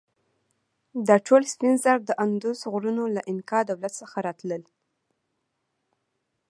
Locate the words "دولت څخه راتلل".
3.69-4.63